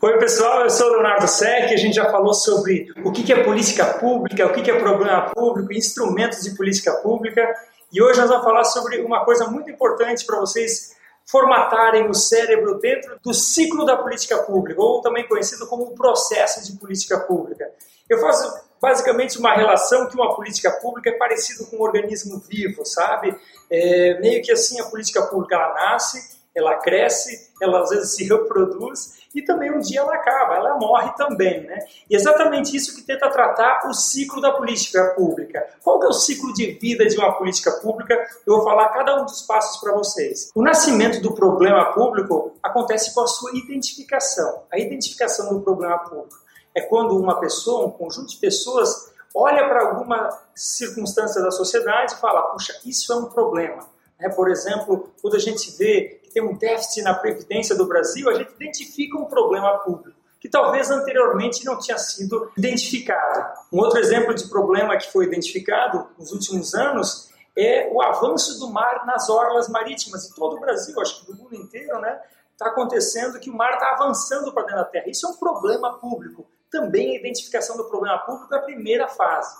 [0.00, 1.72] Oi, pessoal, eu sou o Leonardo Sec.
[1.72, 5.72] A gente já falou sobre o que é política pública, o que é problema público,
[5.72, 7.46] instrumentos de política pública.
[7.92, 12.78] E hoje nós vamos falar sobre uma coisa muito importante para vocês formatarem o cérebro
[12.78, 17.70] dentro do ciclo da política pública, ou também conhecido como o processo de política pública.
[18.08, 22.84] Eu faço basicamente uma relação que uma política pública é parecido com um organismo vivo,
[22.84, 23.34] sabe?
[23.70, 29.22] É, meio que assim a política pública nasce, ela cresce, ela às vezes se reproduz
[29.34, 31.78] e também um dia ela acaba, ela morre também, né?
[32.08, 35.66] E exatamente isso que tenta tratar o ciclo da política pública.
[35.82, 38.14] Qual é o ciclo de vida de uma política pública?
[38.46, 40.50] Eu vou falar cada um dos passos para vocês.
[40.54, 46.42] O nascimento do problema público acontece com a sua identificação, a identificação do problema público.
[46.74, 52.16] É quando uma pessoa, um conjunto de pessoas olha para alguma circunstância da sociedade e
[52.16, 53.88] fala, puxa, isso é um problema.
[54.20, 58.34] É, por exemplo, quando a gente vê tem um déficit na previdência do Brasil, a
[58.34, 63.60] gente identifica um problema público que talvez anteriormente não tinha sido identificado.
[63.72, 68.68] Um outro exemplo de problema que foi identificado nos últimos anos é o avanço do
[68.68, 72.20] mar nas orlas marítimas de todo o Brasil, acho que do mundo inteiro, né?
[72.50, 75.08] Está acontecendo que o mar está avançando para dentro da terra.
[75.08, 76.44] Isso é um problema público.
[76.68, 79.56] Também a identificação do problema público é a primeira fase.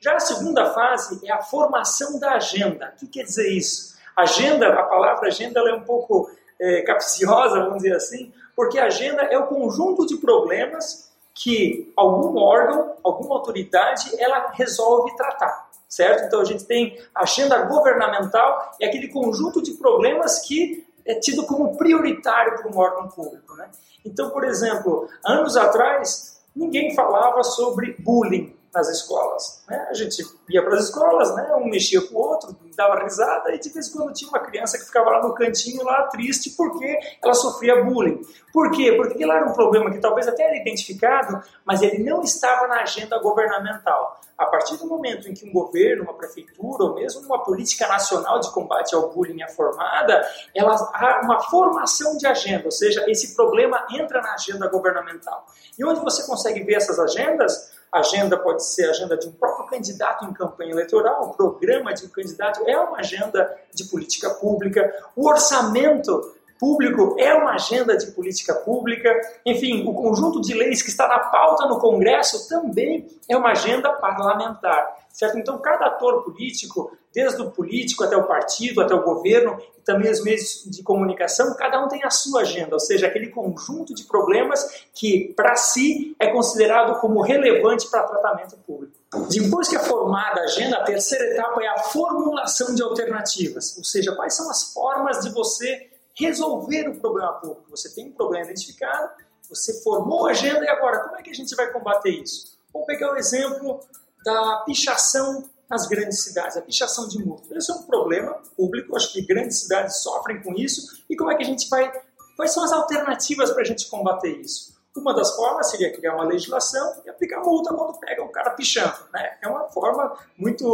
[0.00, 2.92] Já a segunda fase é a formação da agenda.
[2.96, 3.93] O que quer dizer isso?
[4.16, 6.30] Agenda, a palavra agenda é um pouco
[6.60, 12.94] é, capciosa, vamos dizer assim, porque agenda é o conjunto de problemas que algum órgão,
[13.02, 16.26] alguma autoridade, ela resolve tratar, certo?
[16.26, 21.76] Então a gente tem agenda governamental, é aquele conjunto de problemas que é tido como
[21.76, 23.68] prioritário para um órgão público, né?
[24.04, 29.86] Então, por exemplo, anos atrás, ninguém falava sobre bullying nas escolas, né?
[29.88, 31.54] A gente ia para as escolas, né?
[31.56, 34.76] Um mexia com o outro, dava risada e de vez em quando tinha uma criança
[34.76, 38.20] que ficava lá no cantinho, lá triste, porque ela sofria bullying.
[38.52, 38.92] Por quê?
[38.92, 42.82] Porque ele era um problema que talvez até era identificado, mas ele não estava na
[42.82, 44.20] agenda governamental.
[44.36, 48.40] A partir do momento em que um governo, uma prefeitura ou mesmo uma política nacional
[48.40, 53.34] de combate ao bullying é formada, ela há uma formação de agenda, ou seja, esse
[53.36, 55.46] problema entra na agenda governamental.
[55.78, 57.73] E onde você consegue ver essas agendas?
[57.98, 62.06] Agenda pode ser a agenda de um próprio candidato em campanha eleitoral, o programa de
[62.06, 68.06] um candidato é uma agenda de política pública, o orçamento público é uma agenda de
[68.12, 69.10] política pública,
[69.44, 73.92] enfim, o conjunto de leis que está na pauta no Congresso também é uma agenda
[73.92, 74.93] parlamentar.
[75.14, 75.38] Certo?
[75.38, 80.10] Então, cada ator político, desde o político até o partido, até o governo, e também
[80.10, 84.02] os meios de comunicação, cada um tem a sua agenda, ou seja, aquele conjunto de
[84.02, 88.92] problemas que, para si, é considerado como relevante para tratamento público.
[89.30, 93.84] Depois que é formada a agenda, a terceira etapa é a formulação de alternativas, ou
[93.84, 97.70] seja, quais são as formas de você resolver o problema público.
[97.70, 99.10] Você tem um problema identificado,
[99.48, 102.58] você formou a agenda e agora, como é que a gente vai combater isso?
[102.72, 103.78] Vamos pegar o exemplo
[104.24, 107.42] da pichação nas grandes cidades, a pichação de muro.
[107.50, 111.02] Esse é um problema público, acho que grandes cidades sofrem com isso.
[111.08, 111.90] E como é que a gente vai.
[112.36, 114.74] Quais são as alternativas para a gente combater isso?
[114.96, 118.94] Uma das formas seria criar uma legislação e aplicar multa quando pega um cara pichando.
[119.12, 119.38] Né?
[119.42, 120.64] É uma forma muito,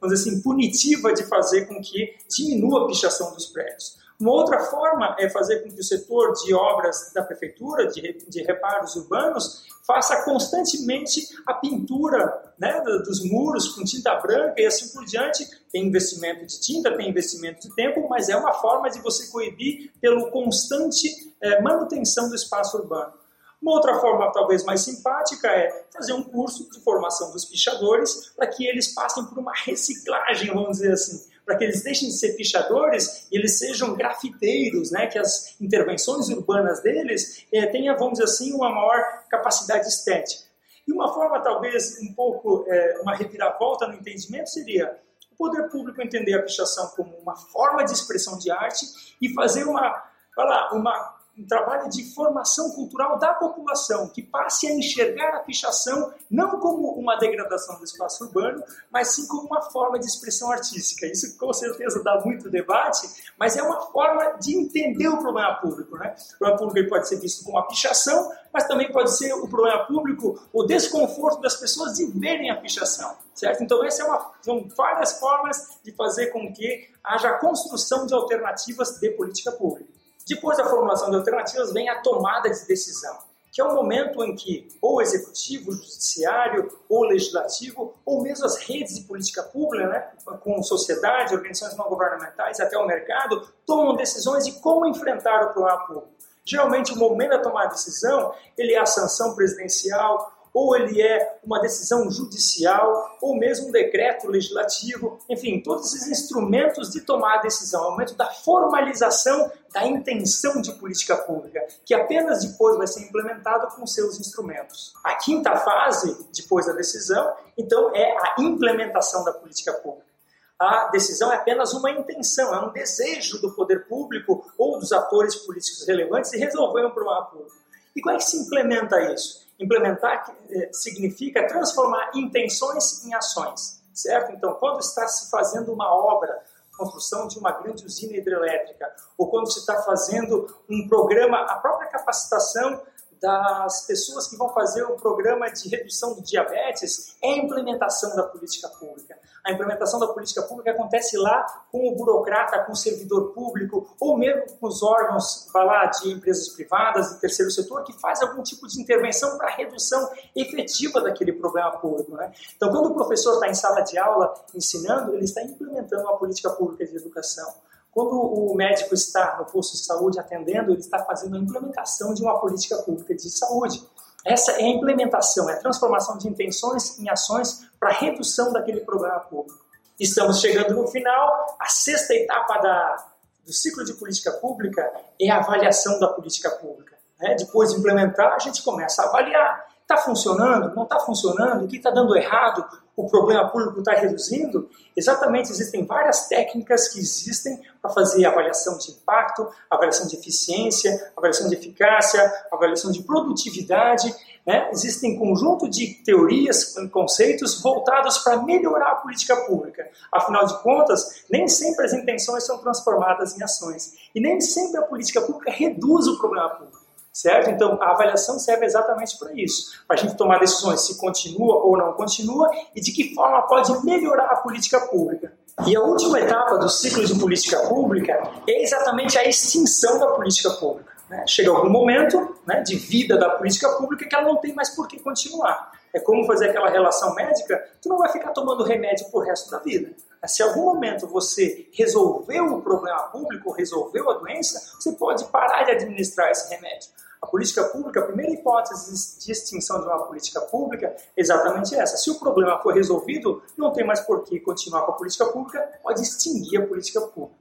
[0.00, 3.96] vamos dizer assim, punitiva de fazer com que diminua a pichação dos prédios.
[4.20, 8.42] Uma outra forma é fazer com que o setor de obras da prefeitura, de, de
[8.42, 15.06] reparos urbanos, faça constantemente a pintura né, dos muros com tinta branca e assim por
[15.06, 15.48] diante.
[15.72, 19.90] Tem investimento de tinta, tem investimento de tempo, mas é uma forma de você coibir
[20.02, 23.14] pelo constante é, manutenção do espaço urbano.
[23.62, 28.46] Uma outra forma, talvez mais simpática, é fazer um curso de formação dos pichadores para
[28.46, 32.36] que eles passem por uma reciclagem, vamos dizer assim, para que eles deixem de ser
[32.36, 35.08] pichadores e eles sejam grafiteiros, né?
[35.08, 40.44] que as intervenções urbanas deles eh, tenham, vamos dizer assim, uma maior capacidade estética.
[40.86, 44.96] E uma forma, talvez, um pouco, eh, uma reviravolta no entendimento seria
[45.32, 48.86] o poder público entender a pichação como uma forma de expressão de arte
[49.20, 50.04] e fazer uma,
[50.36, 56.12] lá, uma um trabalho de formação cultural da população, que passe a enxergar a pichação
[56.30, 61.06] não como uma degradação do espaço urbano, mas sim como uma forma de expressão artística.
[61.06, 63.08] Isso com certeza dá muito debate,
[63.38, 65.96] mas é uma forma de entender o problema público.
[65.96, 66.14] Né?
[66.34, 69.86] O problema público pode ser visto como a pichação, mas também pode ser o problema
[69.86, 73.16] público, o desconforto das pessoas de verem a pichação.
[73.34, 73.62] Certo?
[73.62, 78.98] Então, essa é uma, são várias formas de fazer com que haja construção de alternativas
[79.00, 79.99] de política pública.
[80.30, 83.18] Depois da formulação de alternativas vem a tomada de decisão,
[83.50, 88.22] que é o momento em que ou o executivo, o judiciário, ou o legislativo, ou
[88.22, 90.08] mesmo as redes de política pública, né,
[90.44, 95.84] com sociedade, organizações não governamentais, até o mercado, tomam decisões de como enfrentar o problema
[95.84, 96.08] público.
[96.44, 101.38] Geralmente, o momento da tomada de decisão, ele é a sanção presidencial, ou ele é
[101.44, 107.42] uma decisão judicial, ou mesmo um decreto legislativo, enfim, todos esses instrumentos de tomar a
[107.42, 112.86] decisão, é o momento da formalização da intenção de política pública, que apenas depois vai
[112.86, 114.92] ser implementado com seus instrumentos.
[115.04, 120.10] A quinta fase, depois da decisão, então, é a implementação da política pública.
[120.58, 125.34] A decisão é apenas uma intenção, é um desejo do poder público ou dos atores
[125.36, 127.56] políticos relevantes de resolver um problema público.
[127.96, 129.48] E como é que se implementa isso?
[129.60, 134.32] Implementar eh, significa transformar intenções em ações, certo?
[134.32, 136.42] Então, quando está se fazendo uma obra,
[136.80, 141.88] construção de uma grande usina hidrelétrica, ou quando se está fazendo um programa, a própria
[141.88, 142.80] capacitação
[143.20, 148.22] das pessoas que vão fazer o programa de redução do diabetes é a implementação da
[148.22, 149.18] política pública.
[149.44, 154.16] A implementação da política pública acontece lá com o burocrata, com o servidor público, ou
[154.16, 158.66] mesmo com os órgãos lá, de empresas privadas, do terceiro setor, que faz algum tipo
[158.66, 162.12] de intervenção para a redução efetiva daquele problema público.
[162.16, 162.32] Né?
[162.54, 166.50] Então, quando o professor está em sala de aula ensinando, ele está implementando uma política
[166.50, 167.50] pública de educação.
[167.92, 172.22] Quando o médico está no posto de saúde atendendo, ele está fazendo a implementação de
[172.22, 173.82] uma política pública de saúde.
[174.24, 179.18] Essa é a implementação, é a transformação de intenções em ações para redução daquele problema
[179.20, 179.58] público.
[179.98, 181.56] Estamos chegando no final.
[181.58, 183.06] A sexta etapa da,
[183.44, 184.90] do ciclo de política pública
[185.20, 186.96] é a avaliação da política pública.
[187.18, 187.34] Né?
[187.34, 189.66] Depois de implementar, a gente começa a avaliar.
[189.90, 190.72] Está funcionando?
[190.76, 191.64] Não está funcionando?
[191.64, 192.64] O que está dando errado?
[193.00, 194.68] o problema público está reduzindo?
[194.96, 201.48] Exatamente, existem várias técnicas que existem para fazer avaliação de impacto, avaliação de eficiência, avaliação
[201.48, 202.20] de eficácia,
[202.52, 204.14] avaliação de produtividade.
[204.46, 204.68] Né?
[204.72, 209.88] Existem um conjunto de teorias, conceitos voltados para melhorar a política pública.
[210.12, 213.94] Afinal de contas, nem sempre as intenções são transformadas em ações.
[214.14, 216.79] E nem sempre a política pública reduz o problema público
[217.12, 217.50] certo?
[217.50, 221.76] Então, a avaliação serve exatamente para isso, para a gente tomar decisões se continua ou
[221.76, 225.32] não continua e de que forma pode melhorar a política pública.
[225.66, 230.50] E a última etapa do ciclo de política pública é exatamente a extinção da política
[230.52, 230.90] pública.
[231.08, 231.24] Né?
[231.26, 234.86] Chega algum momento né, de vida da política pública que ela não tem mais por
[234.86, 235.72] que continuar.
[235.92, 239.58] É como fazer aquela relação médica, tu não vai ficar tomando remédio pro resto da
[239.58, 239.90] vida.
[240.26, 245.64] Se em algum momento você resolveu o problema público, resolveu a doença, você pode parar
[245.64, 246.90] de administrar esse remédio.
[247.22, 251.96] A política pública, a primeira hipótese de extinção de uma política pública é exatamente essa.
[251.96, 255.60] Se o problema for resolvido, não tem mais por que continuar com a política pública,
[255.82, 257.40] pode extinguir a política pública.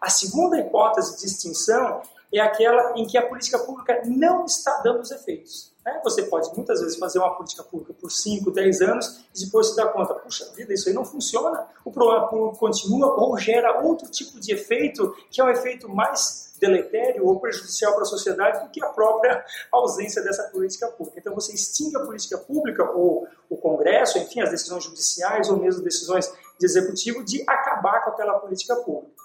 [0.00, 5.00] A segunda hipótese de extinção é aquela em que a política pública não está dando
[5.00, 5.72] os efeitos.
[5.84, 6.00] Né?
[6.02, 9.76] Você pode muitas vezes fazer uma política pública por 5, 10 anos e depois se
[9.76, 14.10] dar conta, puxa vida, isso aí não funciona, o problema público continua ou gera outro
[14.10, 18.70] tipo de efeito, que é um efeito mais deletério ou prejudicial para a sociedade do
[18.70, 21.20] que a própria ausência dessa política pública.
[21.20, 25.82] Então você extingue a política pública ou o Congresso, enfim, as decisões judiciais ou mesmo
[25.82, 29.15] decisões de executivo de acabar com aquela política pública.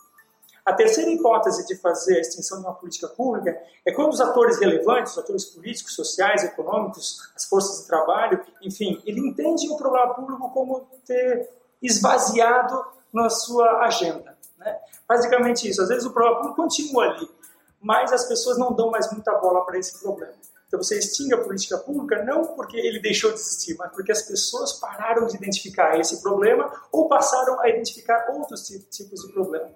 [0.66, 4.60] A terceira hipótese de fazer a extinção de uma política pública é quando os atores
[4.60, 10.14] relevantes, os atores políticos, sociais, econômicos, as forças de trabalho, enfim, ele entende o problema
[10.14, 11.50] público como ter
[11.82, 14.38] esvaziado na sua agenda.
[14.58, 14.78] Né?
[15.08, 15.82] Basicamente isso.
[15.82, 17.30] Às vezes o problema continua ali,
[17.82, 20.34] mas as pessoas não dão mais muita bola para esse problema.
[20.68, 24.22] Então você extingue a política pública não porque ele deixou de existir, mas porque as
[24.22, 29.70] pessoas pararam de identificar esse problema ou passaram a identificar outros tipos de problema.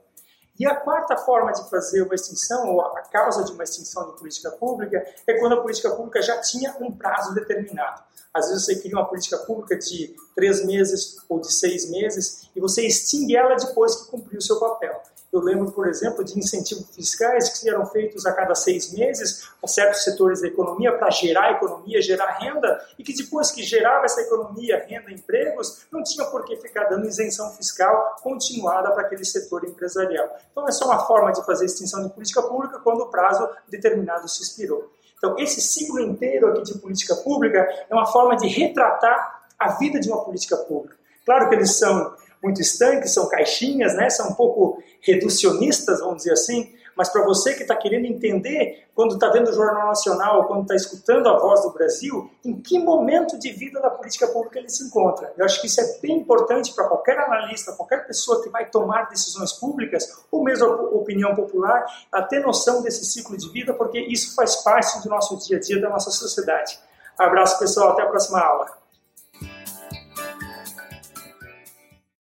[0.58, 4.18] E a quarta forma de fazer uma extinção, ou a causa de uma extinção de
[4.18, 8.02] política pública, é quando a política pública já tinha um prazo determinado.
[8.34, 12.60] Às vezes você cria uma política pública de três meses ou de seis meses e
[12.60, 15.02] você extingue ela depois que cumpriu o seu papel.
[15.36, 19.68] Eu lembro, por exemplo, de incentivos fiscais que eram feitos a cada seis meses para
[19.68, 24.22] certos setores da economia para gerar economia, gerar renda, e que depois que gerava essa
[24.22, 29.66] economia, renda, empregos, não tinha por que ficar dando isenção fiscal continuada para aquele setor
[29.66, 30.26] empresarial.
[30.54, 34.30] Então é só uma forma de fazer extinção de política pública quando o prazo determinado
[34.30, 34.90] se expirou.
[35.18, 40.00] Então esse ciclo inteiro aqui de política pública é uma forma de retratar a vida
[40.00, 40.96] de uma política pública.
[41.26, 42.16] Claro que eles são
[42.46, 44.10] muito estanques, são caixinhas, né?
[44.10, 49.16] são um pouco reducionistas, vamos dizer assim, mas para você que está querendo entender, quando
[49.16, 53.38] está vendo o Jornal Nacional, quando está escutando a voz do Brasil, em que momento
[53.38, 55.34] de vida da política pública ele se encontra.
[55.38, 59.10] Eu acho que isso é bem importante para qualquer analista, qualquer pessoa que vai tomar
[59.10, 64.00] decisões públicas, ou mesmo a opinião popular, a ter noção desse ciclo de vida, porque
[64.00, 66.80] isso faz parte do nosso dia a dia, da nossa sociedade.
[67.18, 67.92] Abraço, pessoal.
[67.92, 68.85] Até a próxima aula.